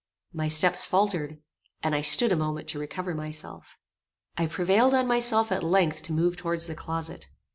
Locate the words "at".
5.51-5.61